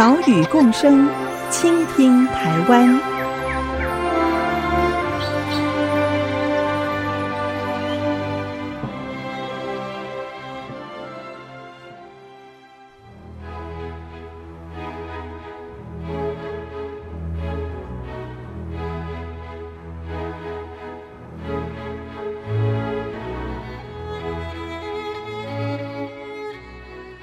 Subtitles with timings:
[0.00, 1.06] 岛屿共生，
[1.50, 3.09] 倾听台湾。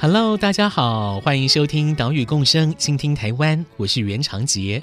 [0.10, 4.82] Hello，大家好，欢迎收听《岛屿共生，倾听台湾》，我是袁长杰。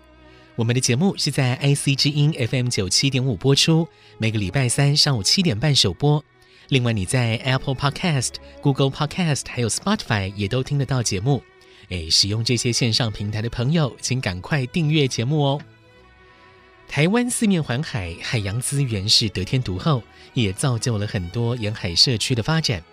[0.55, 6.23] 我们的节目是在 IC 之音 FM 九七点五播出，每个礼拜三上午七点半首播。
[6.69, 11.43] 另外，你在 Apple Podcast、Google Podcast 还有 Spotify 也都听得到节目。
[11.89, 15.61] 诶，使用这些线上平台的朋友，请赶快订阅节目哦。
[16.87, 20.03] 台湾四面环海，海洋资源是得天独厚，
[20.35, 22.85] 也造就了很多沿海社区的发展。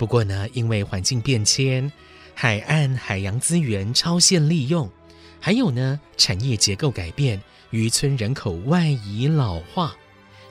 [0.00, 1.92] 不过呢，因为环境变迁、
[2.32, 4.90] 海岸海洋资源超限利用，
[5.38, 9.94] 还有呢产业结构改变、渔村人口外移老化，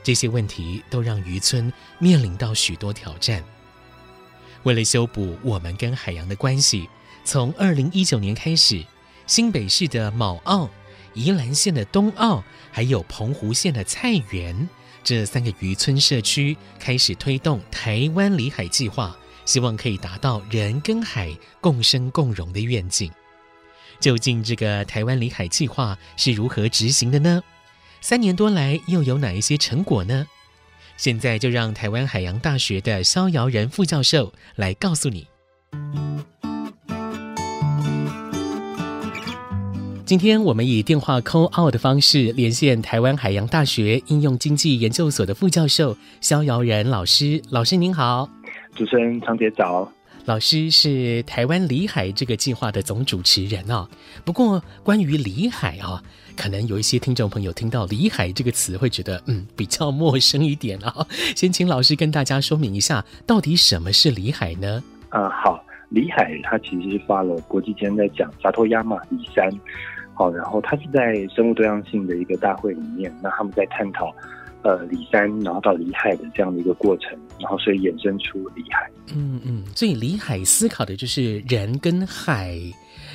[0.04, 3.42] 这些问题都让渔村面临到许多挑战。
[4.62, 6.88] 为了修补我们跟海洋的关系，
[7.24, 8.84] 从二零一九年开始，
[9.26, 10.70] 新北市的卯澳、
[11.12, 14.68] 宜兰县的东澳，还有澎湖县的菜园
[15.02, 19.16] 这三个渔村社区开始推动台湾里海计划。
[19.50, 23.10] 希望可以达到人跟海共生共荣的愿景。
[23.98, 27.42] 究竟这个台湾里海计划是如何执行的呢？
[28.00, 30.24] 三年多来又有哪一些成果呢？
[30.96, 35.26] 现在就让台湾海洋大学的肖尧人副教授来告诉你。
[40.06, 47.42] 今天我们以电话 call out 的方式连线台湾海洋大学应用经济研究所的副教授肖尧人老师。
[47.50, 48.39] 老师您好。
[48.74, 49.90] 主持人长姐早，
[50.24, 53.88] 老师是台湾里海这个计划的总主持人啊。
[54.24, 56.02] 不过关于里海啊，
[56.36, 61.06] 可能有一些听众朋友听到里海这个词会觉得嗯比较陌生一点啊。
[61.36, 64.82] 先请老师跟大家说明一下，到底什么是里海呢？
[65.10, 69.50] 啊，好，里海它其实是发了国际间在讲沙托亚马里山，
[70.14, 74.14] 好，然后它是在生物多样性的一个大会里面，那他们在探讨。
[74.62, 78.90] 呃，里山，然后到里海的这样的一个过程，然后所以衍生出里海。
[79.14, 82.58] 嗯嗯，所以里海思考的就是人跟海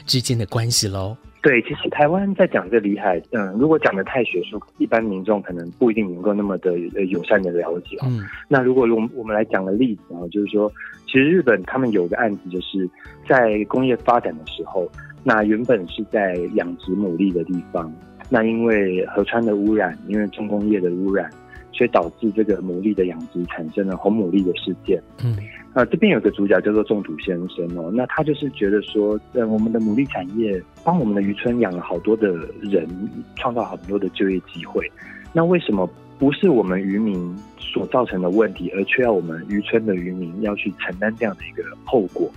[0.06, 1.16] 之间的关系喽。
[1.44, 7.96] 对，其实台湾在讲这个里海，嗯，如果讲的太学术，一般民众可能不一定能够那么的友善的了解。
[8.04, 10.72] 嗯，那如果我们我们来讲个例子啊，就是说，
[11.06, 12.90] 其实日本他们有个案子，就是
[13.30, 14.90] 在工业发展的时候，
[15.24, 17.94] 那原本是在养殖牡蛎的地方。
[18.36, 21.32] 那因为河川的污染，因为重工业的污染，
[21.72, 25.02] 所以导致这个牡蛎的养殖产生了红牡蛎的事件。
[25.24, 25.38] 嗯，
[25.74, 32.28] 呃，这边有个主角叫做仲土先生哦，那他就是觉得说，呃，我们的牡蛎产业帮我们的渔村养了好多的
[32.62, 32.86] 人，
[33.38, 34.86] 创造很多的就业机会。
[35.32, 42.30] 那为什么不是我们渔民所造成的问题，而却要我们渔村的渔民要去承担这样的一个后果？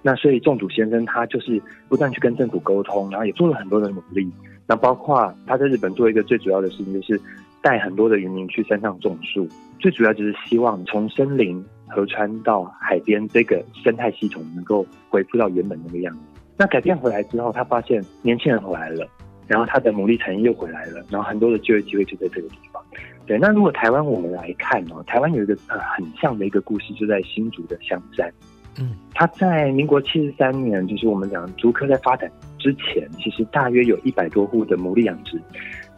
[0.00, 4.30] 那所以仲土先生他就是不断去跟政府沟通，然后也做了很多的努力。
[4.66, 7.20] 那包括他在日本做一个最主要的事情，就是
[7.62, 9.48] 带很多的渔民去山上种树，
[9.78, 16.20] 最主要就是希望从森林、河川到海边这个生态系统能够恢复到原本那个样子。
[16.56, 19.06] 那改变回来之后，他发现年轻人回来了，
[19.46, 22.82] 然后他的牡蛎产业又回来了，然后很多的就业机会就在这个地方。
[23.26, 28.32] 对，那如果台湾我们来看哦，台湾有一个呃很像的一个故事，就在新竹的香山。
[28.78, 32.30] 嗯，他在民国七十三年，就是我们讲竹科在发展
[32.64, 35.38] 之前，其实大约有一百多户的牡蛎养殖。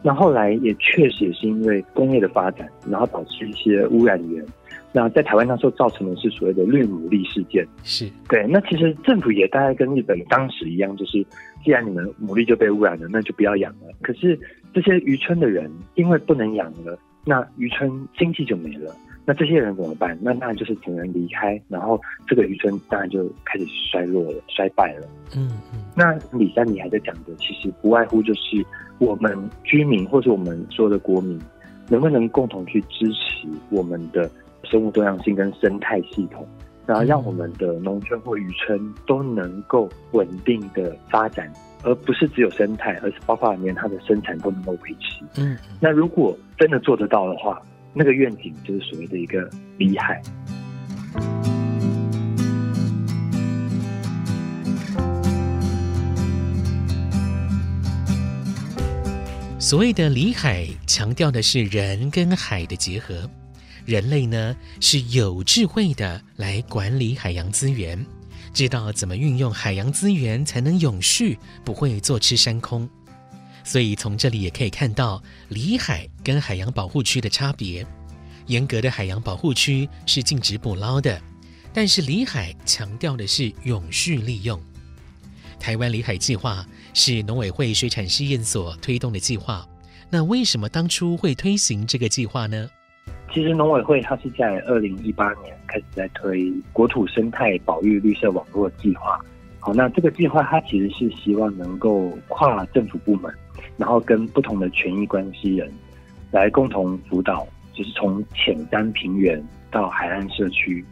[0.03, 4.45] 那后来也确实也是因为工业的发展，然后导致一些污染源。
[4.93, 7.65] 那在台湾那时候造成的是所谓的绿牡蛎事件。
[7.85, 8.45] 是对。
[8.49, 11.25] 那其实政府也大概跟日本当时一样，就是
[11.65, 13.87] 既然你们牡蛎就被污染了，那就不要养了。
[14.03, 14.37] 可是
[14.75, 18.93] 这些渔村的人因为不能养了，那渔村经济就没了。
[19.27, 20.17] 那这些人怎么办？
[20.23, 25.07] 那当然就是只能离开，然后这个渔村当然就开始衰落了、衰败了。
[25.35, 25.85] 嗯嗯。
[25.97, 28.65] 那李三你还在讲的，其实不外乎就是
[28.99, 31.39] 我们居民或是我们所有的国民，
[31.89, 34.31] 能不能共同去支持我们的
[34.63, 36.47] 生物多样性跟生态系统，
[36.87, 41.53] 然后让我们的农村或渔村都能够稳定的发展，
[41.83, 45.25] 而不是只有生态，而是包括连它的生产都能够维持。
[45.41, 47.61] 嗯，那如果真的做得到的话，
[47.99, 50.21] 那个愿景就是所谓的一个里海。
[59.59, 63.29] 所谓的里海，强调的是人跟海的结合。
[63.87, 68.05] 人类呢，是有智慧的来管理海洋资源。
[68.53, 72.87] 知道怎么运用海洋资源才能永续，不会坐吃山空。
[73.67, 77.85] 所以从这里也可以看到里海跟海洋保护区的差别。
[78.47, 81.21] 严格的海洋保护区是禁止捕捞的，
[81.75, 84.59] 但是里海强调的是永续利用。
[85.59, 86.65] 台湾里海计划
[86.95, 89.67] 是农委会水产试验所推动的计划。
[90.09, 92.71] 那为什么当初会推行这个计划呢？
[93.35, 99.21] 其实农委会它是在二零一八年开始在推国土生态保育绿色网络计划。
[99.59, 103.35] 好，那这个计划它其实是希望能够跨政府部门，
[103.77, 105.73] 然后跟不同的权益关系人
[106.31, 110.85] 来共同辅导，就是从浅山平原到海岸社区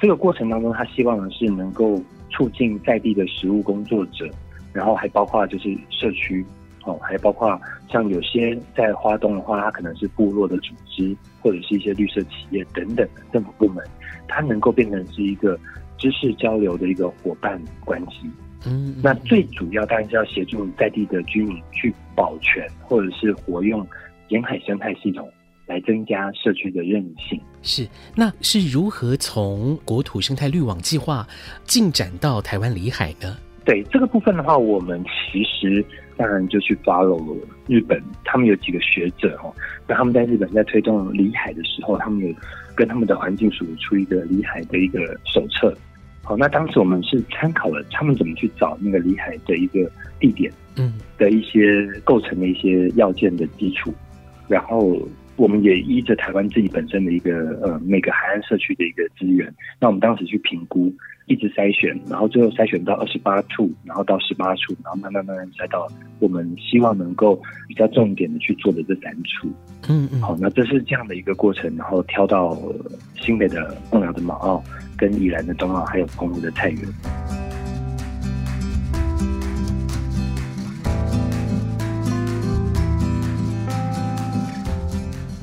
[0.00, 4.28] 这个过程当中，他希望的是能够促进在地的实务工作者，
[4.72, 6.44] 然后还包括就是社区。
[6.84, 7.60] 哦，还包括
[7.90, 13.84] 像有些在花东的话，它可能是部落的组织，或者是一些绿色企业等等的政府部门，
[14.28, 15.58] 它能够变成是一个
[15.98, 18.30] 知识交流的一个伙伴关系。
[18.66, 23.86] 嗯，那最主要当然是要协助在地的居民去保全或者是活用
[24.28, 25.30] 沿海生态系统，
[25.66, 27.40] 来增加社区的韧性。
[27.62, 31.26] 是，那是如何从国土生态绿网计划
[31.64, 33.36] 进展到台湾里海呢？
[33.64, 35.84] 对这个部分的话，我们其实。
[36.18, 39.54] 当然就去 follow 了日本，他们有几个学者哦，
[39.86, 42.34] 那他们在日本在推动里海的时候，他们有
[42.74, 45.76] 跟他们的环境署出一个里海的一个手册。
[46.26, 49.88] 好，那当时我们是参考了他们怎么去找那个里海的一个
[50.18, 53.94] 地点，嗯，的一些构成的一些要件的基础，
[54.48, 55.00] 然后
[55.36, 60.92] 我们也依着台湾自己本身的一个呃每个海岸社区的一个资源，那我们当时去评估。
[61.28, 65.84] 一直筛选，然后最后筛选到二十八处，然后到十八处，然后慢慢慢慢筛到
[66.20, 67.34] 我们希望能够
[67.66, 69.48] 比较重点的去做的这三处。
[69.88, 72.56] 嗯嗯，好，那这是这样的一个过程，然后挑到
[73.16, 74.62] 新北的凤寮的马澳，
[74.96, 76.82] 跟宜兰的东澳，还有澎湖的菜园。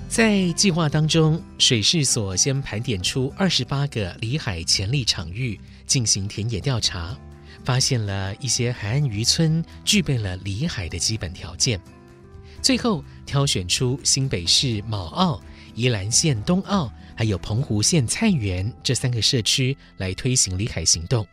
[0.07, 5.59] 在计划当中，水试所先盘点出二十八个里海潜力场域。
[5.85, 7.15] 进行田野调查，
[7.63, 11.79] 发现了一些海岸渔村具备了里海的基本条件。
[12.61, 15.41] 最后挑选出新北市卯澳、
[15.75, 21.25] 宜兰县东澳，还有澎湖县菜园这三个社区来推行离海行动。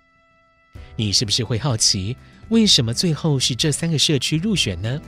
[0.96, 2.16] 你是不是会好奇，
[2.48, 5.00] 为什么最后是这三个社区入选呢？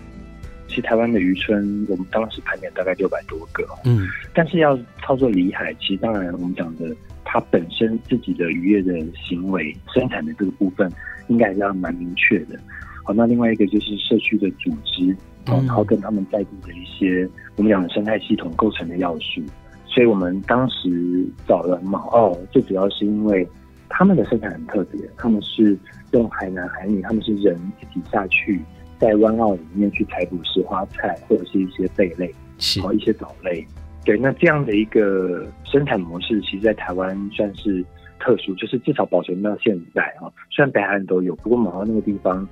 [0.69, 6.95] 其实台湾的渔村，我们当时盘点大概六百多个，嗯，但是要操作离海，其实当然我们讲的。
[7.25, 10.93] 它本身自己的渔业的行为、生产的这个部分，
[11.29, 12.61] 应该还是要蛮明确的。
[13.05, 19.41] 好，那另外一个就是社区的组织，然后跟他们在地的一些我们讲的生态系统构成的要素。
[19.87, 23.47] 所以我们当时找了毛澳，最主要是因为
[23.89, 25.79] 他们的生产很特别，他们是
[26.13, 28.61] 用海南海女，他们是人自己下去
[28.99, 32.35] 在湾澳里面去采捕石花菜或者是一些贝类，
[32.77, 33.67] 然后一些藻类。
[34.05, 37.85] 对，那这样的一个生产模式，其实，在台湾算是
[38.19, 40.27] 特殊，就是至少保存到现在啊。
[40.51, 42.49] 虽然北海岸都有，不过马澳那个地方，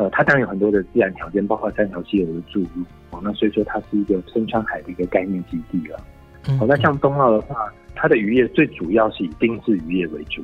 [0.00, 6.02] 呃，它当然有很多的自然条件，包括三条溪流的注入，哦，那所以说它是一个深川海的一个概念基地了。
[6.58, 10.42] 好，那像东澳的话，它的渔业最主要是以定制渔业为主，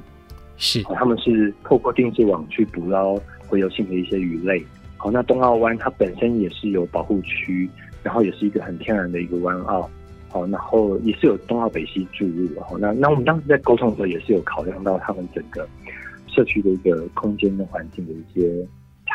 [0.59, 3.15] 是，他们是透过定制网去捕捞
[3.49, 4.63] 洄游性的一些鱼类。
[4.99, 7.67] 好，那东澳湾它本身也是有保护区，
[8.03, 9.89] 然后也是一个很天然的一个湾澳。
[10.29, 15.67] 好，然后也是有东澳北溪注入，好，那那我们当时在沟通的时候，也是有考量到他们整个
[16.27, 18.55] 社区的一个空间跟环境的一些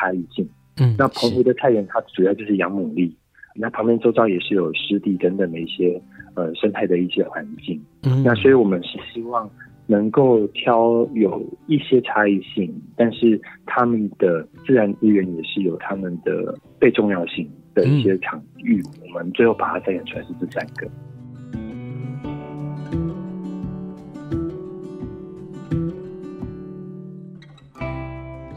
[0.01, 0.47] 差异性。
[0.79, 3.13] 嗯，那澎湖的菜园它主要就是养牡蛎，
[3.55, 6.01] 那旁边周遭也是有湿地等等的一些
[6.33, 7.79] 呃生态的一些环境。
[8.03, 9.47] 嗯，那所以我们是希望
[9.85, 17.47] 能够挑有一些差异性，但是他们的自然资源也是有他们的被重要性。
[17.73, 20.85] 的一些场域，嗯，我们最后把它筛选出来是这三个。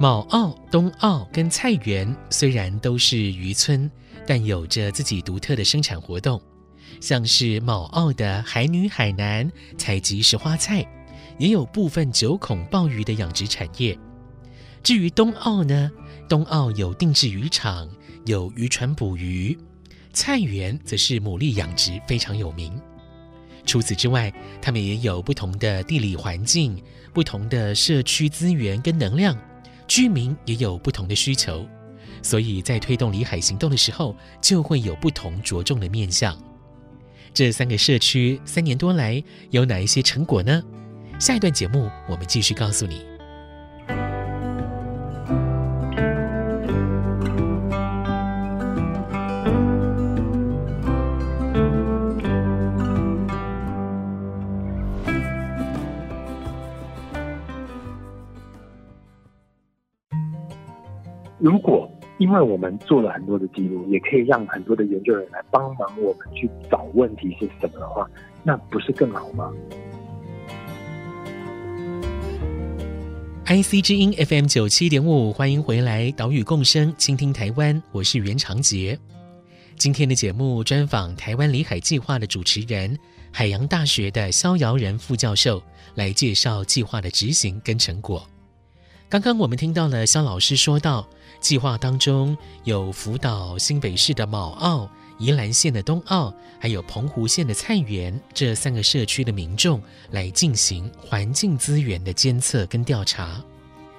[0.04, 3.90] 卯澳、东澳跟菜园虽然都是渔村，
[4.26, 6.38] 但有着自己独特的生产活动，
[7.00, 10.86] 像是卯澳的海女海男采集石花菜，
[11.38, 13.98] 也有部分九孔鲍鱼的养殖产业。
[14.82, 15.90] 至于东澳呢，
[16.28, 17.88] 东澳有定制渔场，
[18.26, 19.56] 有渔船捕鱼；
[20.12, 22.78] 菜园则是牡蛎养殖非常有名。
[23.64, 24.30] 除此之外，
[24.60, 26.78] 他们也有不同的地理环境、
[27.14, 29.34] 不同的社区资源跟能量，
[29.86, 31.66] 居民也有不同的需求，
[32.22, 36.36] 所以在推动里海行动的时候，就会有不同着重的面向。
[37.32, 40.62] 这三个社区三年多来有哪一些成果呢？
[41.18, 43.13] 下一段节目我们继续告诉你。
[61.44, 61.86] 如果
[62.16, 68.08] 因为我们做了很多的记录，也可以让很多的研究人来帮忙我们去找问题是什么的话，
[68.42, 69.52] 那不是更好吗
[73.44, 78.98] ？IC 之音 FM 九七点五，欢迎回来，岛屿共生，倾听台湾，我是袁长杰。
[79.76, 82.98] 今天的节目专访台湾里海计划的主持人，
[83.30, 85.62] 海洋大学的萧尧人副教授，
[85.94, 88.26] 来介绍计划的执行跟成果。
[89.06, 91.06] 刚刚我们听到了肖老师说到，
[91.44, 99.78] 计划当中有福岛新北市的卯澳、宜兰县的东澳，还有澎湖县的菜园这三个社区的民众
[100.12, 103.38] 来进行环境资源的监测跟调查。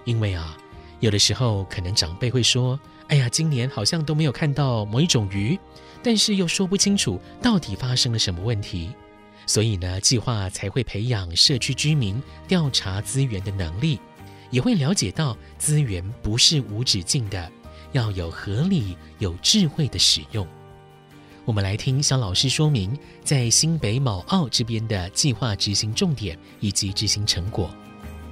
[0.06, 0.58] 因为啊，
[1.00, 5.56] 有的时候可能长辈会说：“哎呀，今年好像都没有看到某一种鱼，
[6.02, 8.90] 但是又说不清楚到底发生了什么问题。”
[9.46, 14.00] 所以呢，计划才会培养社区居民调查资源的能力。
[14.56, 17.52] 也会了解到资源不是无止境的，
[17.92, 20.48] 要有合理、有智慧的使用。
[21.44, 27.70] 我们来听肖老师说明在新北卯澳这边的计划执行重点以及执行成果。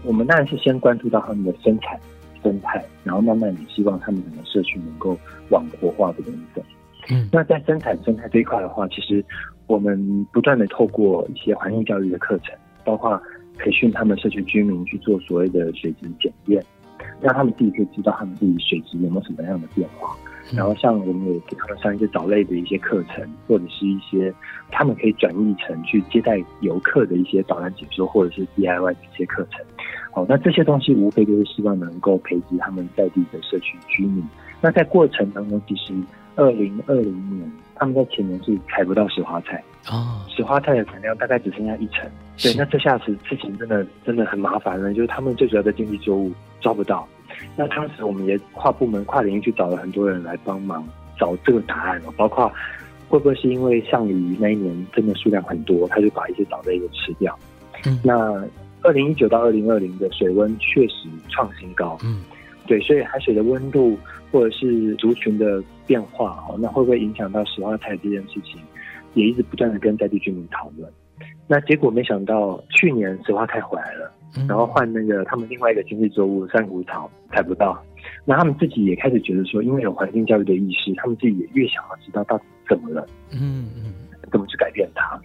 [0.02, 2.00] 我们当然是先关注到他们的生产
[2.42, 6.64] 生态，然后慢慢也希望他们整个社区能够往活化的部分。
[7.10, 9.22] 嗯，那在生产生态这一块的话，其实
[9.68, 13.22] 我们不断的透过一些环境教育的课程，包括。
[13.64, 16.62] 培训他们社区居民去做所谓的水质检验，
[17.22, 20.14] 让他们自己可以知道他们自己水质有没有什么样的变化。
[20.52, 24.32] 然后像我们也给他们上一些藻类的一些课程，或者是一些
[24.70, 29.66] 他们可以转译成去接待游客的一些导览解说，或者是 DIY 的一些课程。
[30.12, 34.22] 好，那这些东西无非就是希望能够培植他们在地的社区居民。
[34.60, 35.94] 那在过程当中，其实
[36.36, 39.64] 二零二零年他们在前年是采不到石花菜。
[39.90, 42.10] 哦，石花菜的产量大概只剩下一成。
[42.42, 47.08] 对，那这下子事情真的真的很麻烦了，就是他们最主要的经济作物抓不到。
[47.56, 50.88] 那当时我们也跨部门、跨领域去找了很多人来帮忙
[51.20, 52.52] 找这个答案哦，包括
[53.10, 57.38] 会不会是因为象鲤鱼那一年真的数量很多，他就把一些藻类给吃掉。
[57.86, 58.16] 嗯，那
[58.84, 61.98] 二零一九到二零二零的水温确实创新高。
[62.04, 62.24] 嗯，
[62.66, 63.98] 对，所以海水的温度
[64.32, 68.60] 或者是族群的变化哦，那会不会影响到石花台这件事情？
[69.14, 70.92] 也一直不断的跟在地居民讨论，
[71.48, 74.12] 那结果没想到去年石花台回来了，
[74.48, 77.80] 然后换那个他们另外一个经济作物珊瑚草采不到，
[78.26, 83.94] 那他们自己也开始觉得说，因为有环境教育的意识，他们自己也越想要知道到底怎么了，嗯嗯，
[84.32, 85.22] 怎么去改变它？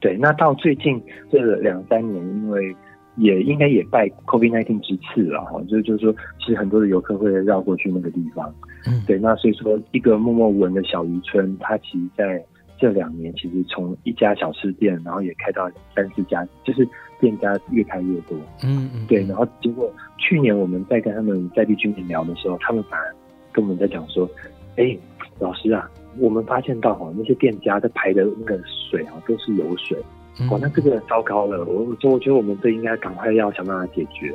[0.00, 0.98] 对，那到最近
[1.30, 2.74] 这两三年，因为
[3.16, 8.50] 也应该也拜 COVID-19 之赐了哈，就就是说，其实很多的游客会绕过去那个地方，
[8.86, 12.44] 嗯，对，那所以说一个默默无闻的小渔村，它其实在。
[12.78, 16.86] 这两年其实从一家小吃店，然后也开到三四家，就是
[17.18, 18.36] 店家越开越多。
[18.62, 19.24] 嗯嗯，对。
[19.24, 23.16] 然后结果去年我们在跟他们在地居民聊的时候，他们反而
[23.50, 24.28] 跟我们在讲说
[24.76, 24.94] ：“哎，
[25.38, 29.98] 老师啊，我们发现到哈那些店家在排的那个水啊都是油水，
[30.50, 31.64] 哦，那这个糟糕了。
[31.64, 34.34] 我我我觉得我们这应该赶快要想办法解决。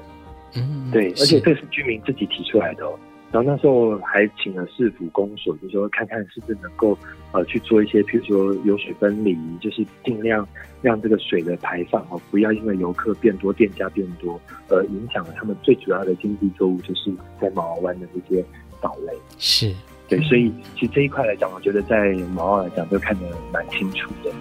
[0.56, 2.98] 嗯，对，而且这是居民自己提出来的哦。”
[3.32, 6.98] 然后那时候还请了市府公所，就是说看看是不是能够
[7.32, 10.46] 呃去做一些，譬如说油水分离，就是尽量
[10.82, 17.10] 让这个水的排放哦，不要因为游客变多、店家变多，而影响了他们最主要的经济作物，就是
[17.40, 18.44] 在毛澳湾的这些
[18.82, 19.14] 岛类。
[19.38, 19.74] 是，
[20.10, 23.22] 对，所以其实这一块来讲，我觉得在毛澳来讲都看得
[23.54, 24.32] 蛮清楚的。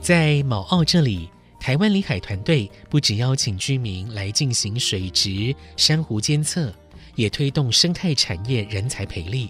[0.00, 1.28] 在卯澳这里。
[1.62, 6.74] 台湾里海团队不只邀请居民来进行水质、珊瑚监测，
[7.14, 9.48] 也推动生态产业人才培力，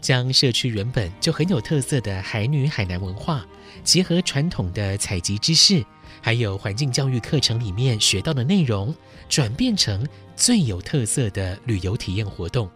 [0.00, 3.46] 将社区原本就很有特色的海女海南文化，
[3.84, 5.84] 结合传统的采集知识，
[6.22, 8.94] 还有环境教育课程里面学到的内容，
[9.28, 12.66] 转变成最有特色的旅游体验活动。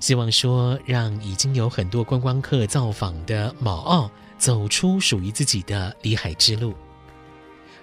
[0.00, 6.72] 希望说，让已经有很多观光客造访的卯澳，走出属于自己的里海之路。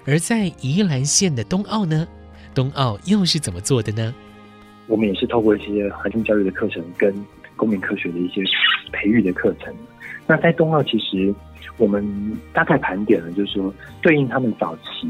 [0.09, 2.07] 而在宜兰县的东澳呢，
[2.55, 4.11] 东澳又是怎么做的呢？
[4.87, 7.13] 我们也是透过一些环境教育的课程跟
[7.55, 8.41] 公民科学的一些
[8.91, 9.71] 培育的课程。
[10.25, 11.31] 那在东澳，其实
[11.77, 12.03] 我们
[12.51, 15.07] 大概盘点了，就是说对应他们早期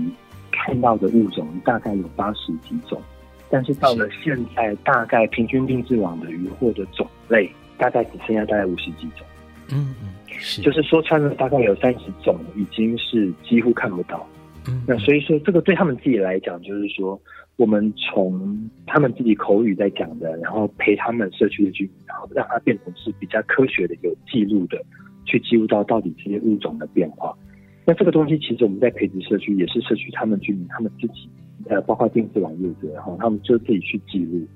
[0.51, 3.01] 看到的物种，大概有八十几种，
[3.49, 9.25] 但是到了现在，大概平均定制网的渔获的种类，大概只剩下大概五十几种。
[9.71, 14.27] 嗯嗯，是，就是说穿了，大概有三十种已经是几乎看不到。
[14.67, 17.19] 嗯，那所以说，这个对他们自己来讲，就是说。
[17.59, 24.81] 我们从他们自己口语在讲的，然后陪他们社区的居民，然后让它变成是比较科学的、有记录的，
[25.25, 27.37] 去记录到到底这些物种的变化。
[27.83, 31.29] 那这个东西其实我们在培植社区也是社区他们居民他们自己，
[31.67, 34.47] 呃，包括定置网业者，然后他们就自己去记录。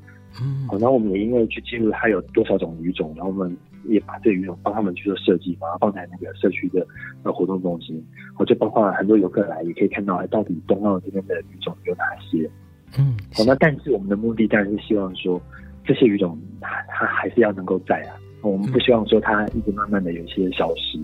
[0.42, 3.54] 嗯，好，那我们也因为去记录它有多少种语种，然后我们
[3.86, 6.86] 也把这鱼种帮他们去做设计，把它放在那个社区的
[7.24, 8.04] 呃活动中心，
[8.36, 12.50] 或者包括很多游客来也可以看到，到底东澳这边的鱼种有哪些。
[12.98, 15.42] 嗯，好，那但是我们的目的当然是希望说，
[15.84, 21.00] 这些鱼种它它还是要能够在啊，我们不希望说它一直慢慢的有一些消失。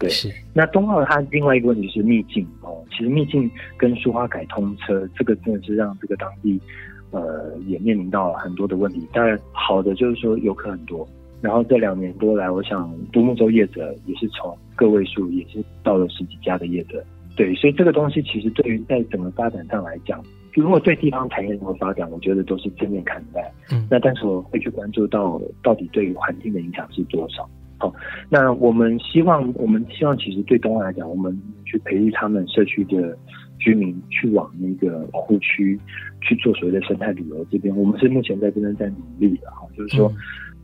[0.00, 0.28] 对，是。
[0.52, 6.60] 那冬奥它另外一个问题是秘境哦，其实秘境跟苏花改通车，这个真的是让这个当地
[7.10, 9.06] 呃也面临到很多的问题。
[9.12, 11.08] 当然好的就是说游客很多，
[11.40, 17.04] 然后这两年多来，我想独木舟业者也是从个位数也是到了十几家的业者。
[17.36, 20.22] 对，所以这个东西其实对于在整个发展上来讲。
[20.54, 23.52] 如果对地方产业能够发展，我觉得都是正面看待。
[23.70, 27.48] 嗯，那但是我会去关注到到底对于环境的影响是多少。
[27.78, 27.94] 好，
[28.28, 33.16] 那我们希望，我们希望其实对东澳来讲，我们去培育他们社区的
[33.60, 35.78] 居民去往那个保护区
[36.22, 37.46] 去做所谓的生态旅游。
[37.52, 40.12] 这边我们是目前在这边在努力的哈，就是说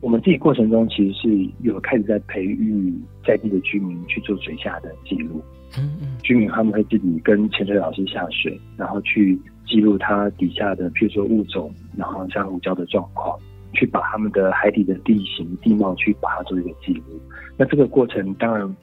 [0.05, 2.93] 我们自己过程中其实是有开始在培育
[3.25, 5.41] 在地的居民去做水下的记录。
[5.79, 9.35] 嗯嗯，居民他们会自己跟潜水老师下水，然后去。
[9.67, 13.35] 记录它底下的，譬如说物种，然后珊瑚礁的状况，
[13.73, 17.19] 去把他们的海底的地形地貌去把它做一个记录。
[17.57, 18.75] 那这个过程，当然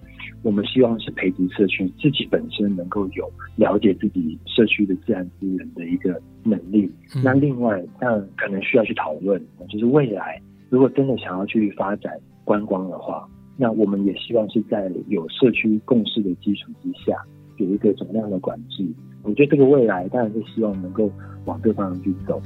[0.42, 6.90] 我们希望是培植社区自己本身能够有了解自己社区的自然资源的一个能力。
[7.14, 17.14] 嗯、那另外，那可能需要去讨论，就是未来如果真的想要去发展观光的话，那我们也希望是在有社区共识的基础之下，
[17.58, 18.82] 有一个总量的管制。
[19.22, 21.12] 我觉得这个未来当然是希望能够
[21.44, 22.40] 往这方向去走。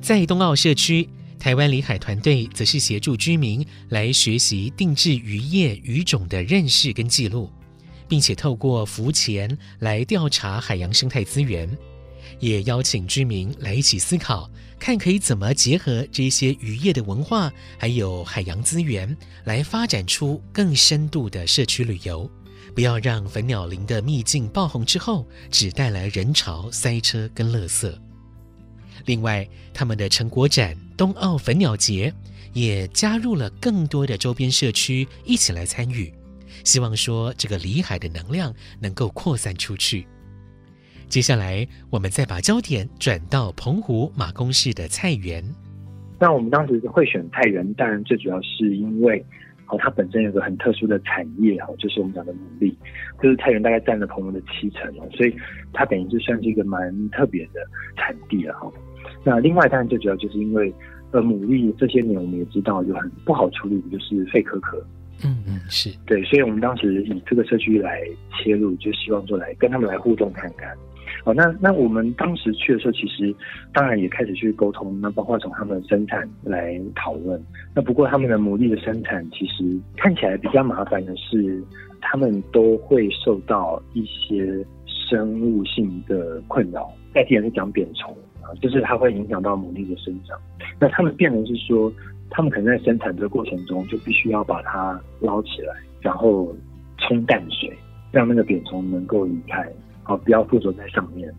[0.00, 7.48] 在东澳社区，台湾里海团队则是协助居民来学习定制渔业鱼种的认识跟记录，
[8.08, 11.68] 并且透过浮潜来调查海洋生态资源。
[12.40, 22.30] 也邀请居民来一起思考，看可以怎么结合这些渔业的文化，还有海洋资源，来发展出更深度的社区旅游。
[22.74, 27.92] 不要让粉鸟林的秘境爆红之后，只带来人潮、塞车跟垃圾。
[29.06, 32.12] 另外，他们的成果展“冬奥粉鸟节”
[32.52, 36.12] 也加入了更多的周边社区一起来参与，
[36.68, 40.06] 希望说这个里海的能量能够扩散出去。
[41.08, 45.42] 接下来，我们再把焦点转到澎湖马公市的菜园。
[46.20, 49.24] 那我们当时会选菜园，当然最主要是因为，
[49.68, 52.74] 哦，它本身有个很特殊的产业哦，就是我们讲的牡蛎，
[53.22, 55.34] 就是菜园大概占了澎湖的七成哦，所以
[55.72, 58.70] 它等于就算是一个蛮特别的产地了哈。
[59.24, 60.70] 那另外，当然最主要就是因为，
[61.12, 64.86] 呃，牡蛎这些年我们也知道有很不好处理的就是废壳壳。
[65.24, 68.02] 嗯嗯，是对，所以我们当时以这个社区来
[68.36, 70.76] 切入，就希望说来跟他们来互动看看。
[71.24, 73.34] 哦，那那我们当时去的时候，其实
[73.72, 77.42] 当然也开始去沟通，那包括从他们的生产来讨论。
[77.74, 81.62] 那不过他们的牡蛎的生产，其实看起来比较麻烦的是，
[82.00, 86.90] 他们都会受到一些生物性的困扰。
[87.12, 90.38] 在地人是讲扁虫啊，就是它会影响到牡蛎的生长。
[90.78, 91.92] 那他们变成是说，
[92.30, 96.54] 他们可能在生产的过程中，就必须要把它捞起来，然后
[96.98, 97.76] 冲淡水，
[98.10, 99.66] 让那个扁虫能够离开。
[100.06, 101.30] 哦，不要附着在上面。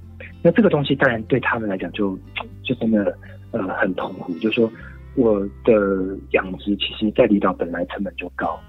[0.44, 2.16] 那这个东西当然对他们来讲就
[2.62, 3.18] 就真的
[3.50, 4.32] 呃很痛苦。
[4.40, 4.72] 就是说，
[5.16, 8.60] 我的养殖其实在离岛本来成本就高，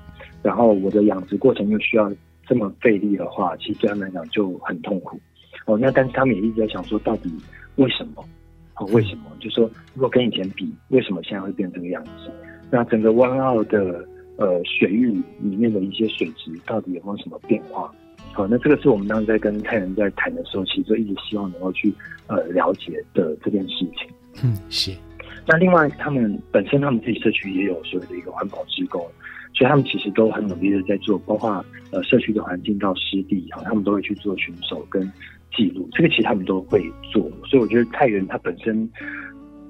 [0.42, 2.10] 然后我的养殖过程又需要
[2.46, 5.20] 这么费力的话，其实对他们来讲就很痛苦。
[5.66, 7.30] 哦，那但是他们也一直在想说，到底
[7.76, 8.24] 为什么？
[8.80, 9.24] 哦，为什么？
[9.38, 12.32] 就是说，如果跟以前比，为什么现在会变成这个样子？
[12.70, 17.92] 那整个湾澳的呃水域里面的一些水质到底有没有什么变化？
[18.32, 21.92] 好，那这个是我们当时在跟泰人在谈的时候，其实就一直希望能够去
[22.26, 24.08] 呃了解的这件事情。
[24.42, 24.92] 嗯，是。
[25.46, 29.00] 那另外，他们本身他们自己社区也有所谓的一个环保志工，
[29.52, 35.02] 所以他们其实都很努力的在做，包括呃社区的环境到湿地哈，他们都会去做巡守跟
[35.52, 36.82] 记录，这个其实他们都会
[37.12, 37.22] 做。
[37.46, 38.88] 所以我觉得太原它本身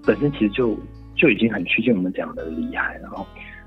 [0.04, 0.76] 本身其实就
[1.16, 3.26] 就已经很趋近我们讲的厉害了哈。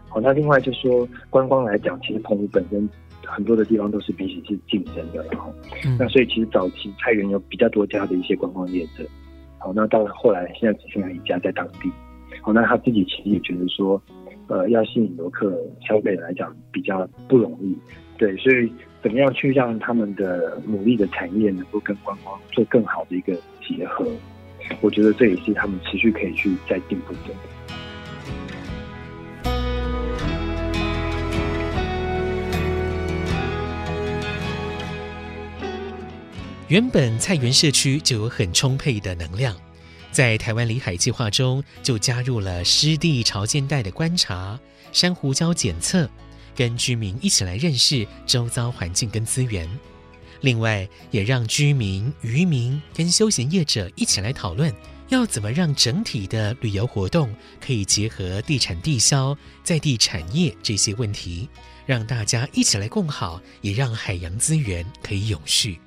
[0.10, 2.88] 好，那另外就是说观光来讲，其实澎湖本身
[3.26, 5.54] 很多的地方都是彼此是竞争的，然后、
[5.86, 9.04] 嗯、那所以其实早期太原有比较多家的一些观光业者。
[9.58, 11.90] 好，那到了后来，现在只剩下一家在当地。
[12.42, 14.02] 好，那他自己其实也觉得说，
[14.48, 17.76] 呃，要吸引游客，相对来讲比较不容易。
[18.18, 18.70] 对，所以
[19.04, 24.08] 怎么样去让他们的努力的产业能够跟观光做更好的一个结合？
[24.80, 27.20] 我觉得这也是他们持续可以去再进步的。
[36.70, 39.54] 原本菜园社区就有很充沛的能量，
[40.12, 44.58] 在台湾里海计划中就加入了湿地潮间带的观察、
[44.94, 46.10] 珊瑚礁检测，
[46.56, 49.70] 跟居民一起来认识周遭环境跟资源。
[50.42, 54.74] 另外，也让居民、渔民跟休闲业者一起来讨论，
[55.08, 57.34] 要怎么让整体的旅游活动
[57.66, 61.48] 可以结合地产地销、在地产业这些问题，
[61.86, 65.80] 让大家一起来共好，也让海洋资源可以永续。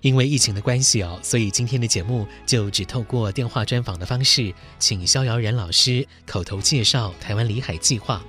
[0.00, 8.24] 因为疫情的关系哦，所以今天的节目就只透过电话专访的方式，请萧尧人老师口头介绍台湾里海计划。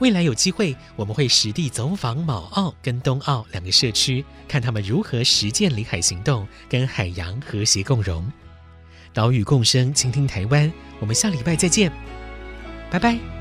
[0.00, 8.30] 未来有机会，我们会实地走访卯澳跟东澳两个社区，看他们如何实践里海行动，跟海洋和谐共融。
[9.12, 10.72] 岛屿共生，倾听台湾。
[11.00, 11.90] 我们下礼拜再见，
[12.90, 13.37] 拜拜。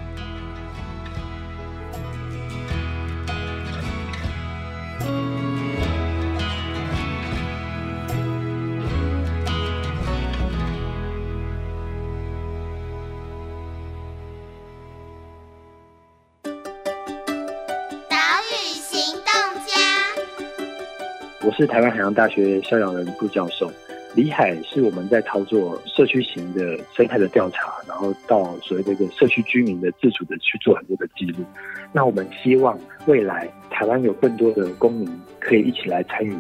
[21.58, 23.72] 是台湾海洋大学萧尧人副教授。
[24.14, 31.44] 李海是我们在操作社区型的生态的调查，然后到所谓的一个社区居民的自主的去做很多的记录。
[31.92, 36.34] 那我们希望未来台湾有更多的公民可以一起来参与。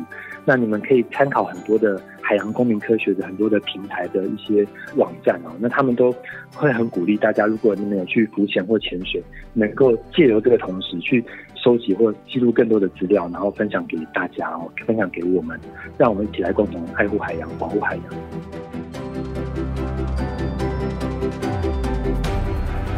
[0.45, 6.13] 那你们可以参考很多的海洋公民科学的很多的平台的一些网站啊，那他们都
[6.53, 9.21] 会很鼓励大家，如果你们有去浮潜或潜水，
[9.53, 11.23] 能够借由这个同时去。
[11.55, 15.59] 收集或记录更多的资料，然后分享给大家哦，分享给我们，
[15.97, 18.86] 让我们一起来共同爱护海洋，保护海洋。